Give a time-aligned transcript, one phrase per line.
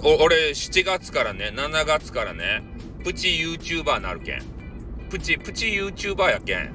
[0.00, 2.62] の、俺7月からね、7月からね、
[3.04, 4.42] プチ YouTuber なるけん。
[5.10, 6.72] プチ、プチ YouTuber やけん。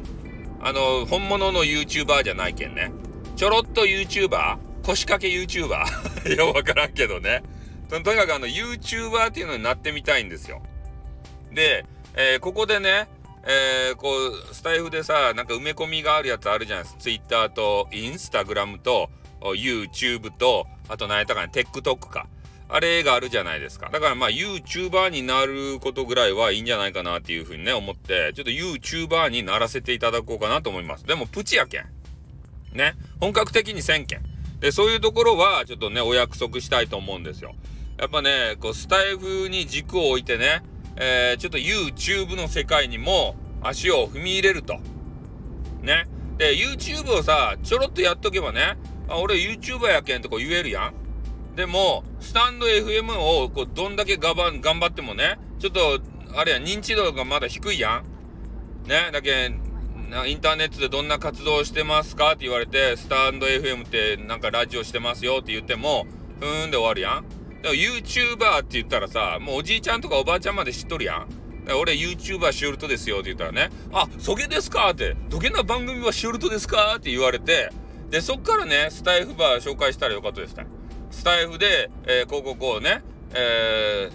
[0.61, 2.91] あの、本物の YouTuber じゃないけんね。
[3.35, 4.57] ちょろっと YouTuber?
[4.83, 6.33] 腰掛け YouTuber?
[6.35, 7.43] ようわからんけどね。
[7.89, 10.61] とにかくあの YouTuber っていうのになってみたいんですよ。
[11.51, 11.85] で、
[12.15, 13.07] えー、ここでね、
[13.45, 17.01] えー、こう、スタイフでさ、なんか埋め込みがあるやつあるじゃないですか。
[17.01, 19.09] Twitter と Instagram と
[19.41, 22.27] YouTube と、あと何やったかな、TikTok か。
[22.69, 23.89] あれがあるじゃないですか。
[23.91, 31.05] だからまあ YouTuber になることぐらいはいいんじゃないかなっていうふうにね、思って、ちょっと YouTuber にならせていただこうかなと思います。
[31.05, 31.85] でもプチやけん。
[32.73, 32.95] ね。
[33.19, 34.21] 本格的に1000件。
[34.59, 37.53] で、そういうところはちょっとね、お約束したいと思うんですよ。
[37.97, 40.63] やっぱね、こう、スタイフに軸を置いてね、
[40.95, 44.79] えー、ちょっと YouTube の世界にも足を踏み入れると。
[45.81, 46.07] ね。
[46.37, 48.77] で、YouTube をさ、ちょろっとやっとけばね、
[49.07, 50.93] あ、俺 YouTuber やけんとこ言えるやん。
[51.55, 56.01] でも、スタンド FM をこうどんだけがばん頑張ってもね、ちょっと、
[56.35, 58.03] あれや、認知度がまだ低いや
[58.85, 58.89] ん。
[58.89, 59.09] ね。
[59.11, 59.51] だけ
[60.27, 66.05] インターネットでどんな活動してますかって言われて、スタンド FM ってなんかラジオしてますよって言っても、
[66.39, 67.23] ふーんで終わるやん。
[67.61, 71.27] だから YouTuber って言ったらさ、もうおじいちゃんとかおばあちゃんまで知っとるやん。
[71.79, 77.69] 俺 YouTuber シュルトですよって言ったらね、あ、そげですかって、どげな番組はシュルトですかって言われて、
[78.09, 80.67] で、そっからね、スタイフバー紹介したらよかったですね。
[81.13, 83.01] スタイフで、えー、こうこうこうね、
[83.33, 84.09] え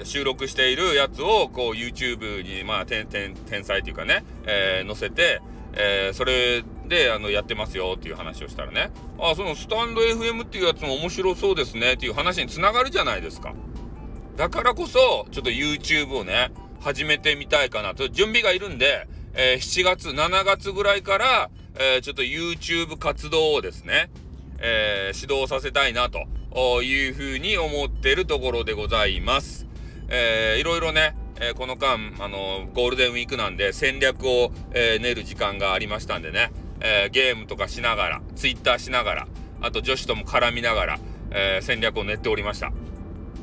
[0.00, 5.42] ー、収録しているやつを、こう YouTube に、まあ、天、天、天才っていうかね、えー、載せて、
[5.74, 13.52] えー、それで、あの、やってますよっていう話をしたらね、あ、そのスタンド FM っていうやつも面白そうですねっていう話につながるじゃないですか。
[14.36, 16.50] だからこそ、ちょっと YouTube をね、
[16.80, 24.10] 始めてみたいかなと、準備がいるんで、えー、7月、7月ぐらいから、えー、ちょっと YouTube 活動をですね、
[24.58, 29.66] えー、指導させたいなというふうに思ってるところでございます。
[30.08, 36.50] えー、いろいろね、えー、この間、あのゴールデンウィークなんで戦略を、えー、練る時間がありましたんでね、
[36.80, 39.28] えー、ゲームとかしながら、ツイッターしながら、
[39.60, 40.98] あと女子とも絡みながら、
[41.30, 42.72] え戦略を練っておりました。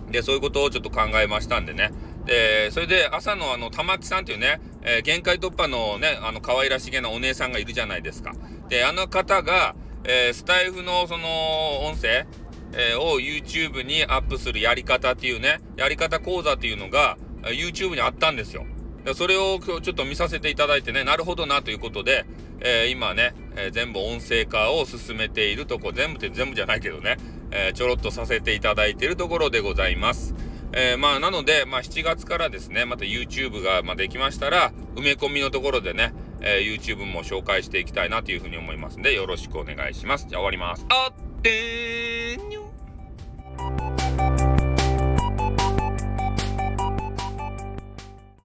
[0.09, 1.91] で、そういうことをちょっと考えましたんでね。
[2.25, 8.33] で、それで朝のあの、玉木さんっていうね、え限界突破のね、あの、可愛らしげなお姉さんがいるじゃないですか。
[8.69, 9.75] で、あの方が、
[10.07, 12.25] えスタイフのその音声、
[12.73, 18.65] えを YouTube にアップするやり方っていうね、やり方講座っていうのが、YouTube にあったんですよ。
[19.13, 22.25] それを今日ちょっと見させていただいてね、なるほどなということで、
[22.59, 27.17] えー、今ね、え、全部音声化を進めているとこ、全部って全部じゃないけどね、
[27.51, 30.33] え、ちょろっとさせていただいているところでございます。
[30.73, 36.13] えまあ、なので、まあ、7月からですね、また YouTube が、ま、できましたら、埋め込みのところでね、
[36.45, 40.27] え YouTube も紹介していきたいなというふうに思いますんで、よろしくお願いします。
[40.27, 40.85] じゃあ終わります。
[40.89, 42.14] あって